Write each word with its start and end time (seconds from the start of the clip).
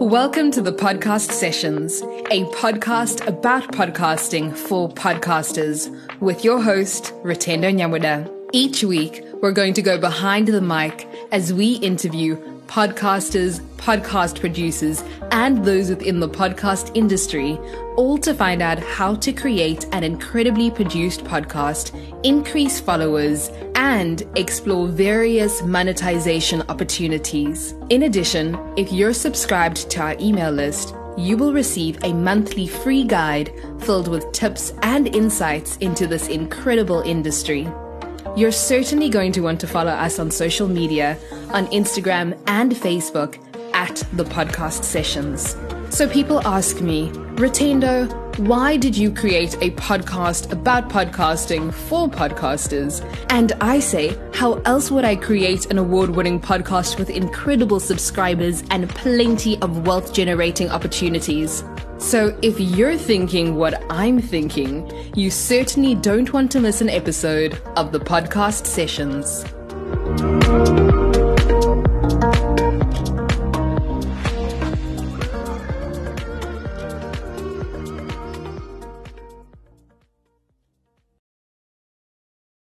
Welcome 0.00 0.50
to 0.50 0.60
the 0.60 0.76
Podcast 0.78 1.32
Sessions, 1.32 2.02
a 2.30 2.44
podcast 2.52 3.26
about 3.26 3.72
podcasting 3.72 4.54
for 4.54 4.90
podcasters, 4.90 5.88
with 6.20 6.44
your 6.44 6.60
host, 6.60 7.14
Rutendo 7.22 7.74
Nyamuda. 7.74 8.30
Each 8.52 8.84
week, 8.84 9.24
we're 9.40 9.52
going 9.52 9.72
to 9.72 9.80
go 9.80 9.96
behind 9.96 10.48
the 10.48 10.60
mic 10.60 11.08
as 11.30 11.54
we 11.54 11.76
interview 11.76 12.36
podcasters, 12.72 13.60
podcast 13.76 14.40
producers, 14.40 15.04
and 15.30 15.62
those 15.62 15.90
within 15.90 16.20
the 16.20 16.28
podcast 16.28 16.90
industry, 16.96 17.58
all 17.96 18.16
to 18.16 18.32
find 18.32 18.62
out 18.62 18.78
how 18.78 19.14
to 19.14 19.30
create 19.30 19.84
an 19.92 20.02
incredibly 20.02 20.70
produced 20.70 21.22
podcast, 21.22 21.92
increase 22.24 22.80
followers, 22.80 23.50
and 23.74 24.22
explore 24.36 24.88
various 24.88 25.60
monetization 25.60 26.62
opportunities. 26.70 27.74
In 27.90 28.04
addition, 28.04 28.58
if 28.78 28.90
you're 28.90 29.12
subscribed 29.12 29.90
to 29.90 30.00
our 30.00 30.16
email 30.18 30.50
list, 30.50 30.94
you 31.18 31.36
will 31.36 31.52
receive 31.52 32.02
a 32.02 32.14
monthly 32.14 32.66
free 32.66 33.04
guide 33.04 33.52
filled 33.80 34.08
with 34.08 34.32
tips 34.32 34.72
and 34.80 35.14
insights 35.14 35.76
into 35.82 36.06
this 36.06 36.28
incredible 36.28 37.02
industry. 37.02 37.68
You're 38.34 38.50
certainly 38.50 39.10
going 39.10 39.32
to 39.32 39.42
want 39.42 39.60
to 39.60 39.66
follow 39.66 39.92
us 39.92 40.18
on 40.18 40.30
social 40.30 40.66
media, 40.66 41.18
on 41.50 41.66
Instagram 41.66 42.38
and 42.46 42.72
Facebook 42.72 43.38
at 43.74 43.96
the 44.14 44.24
podcast 44.24 44.84
sessions. 44.84 45.54
So 45.90 46.08
people 46.08 46.40
ask 46.46 46.80
me, 46.80 47.10
Rutendo, 47.36 48.10
why 48.38 48.78
did 48.78 48.96
you 48.96 49.12
create 49.12 49.54
a 49.60 49.72
podcast 49.72 50.50
about 50.50 50.88
podcasting 50.88 51.74
for 51.74 52.08
podcasters? 52.08 53.04
And 53.28 53.52
I 53.60 53.80
say, 53.80 54.16
how 54.32 54.54
else 54.64 54.90
would 54.90 55.04
I 55.04 55.14
create 55.14 55.66
an 55.66 55.76
award 55.76 56.08
winning 56.08 56.40
podcast 56.40 56.98
with 56.98 57.10
incredible 57.10 57.80
subscribers 57.80 58.64
and 58.70 58.88
plenty 58.88 59.60
of 59.60 59.86
wealth 59.86 60.14
generating 60.14 60.70
opportunities? 60.70 61.62
So, 62.02 62.36
if 62.42 62.58
you're 62.58 62.98
thinking 62.98 63.54
what 63.54 63.80
I'm 63.88 64.20
thinking, 64.20 64.90
you 65.14 65.30
certainly 65.30 65.94
don't 65.94 66.32
want 66.32 66.50
to 66.50 66.60
miss 66.60 66.80
an 66.80 66.90
episode 66.90 67.62
of 67.76 67.92
the 67.92 68.00
podcast 68.00 68.66
sessions. 68.66 69.44